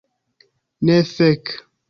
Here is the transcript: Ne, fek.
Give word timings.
Ne, 0.85 0.97
fek. 1.13 1.45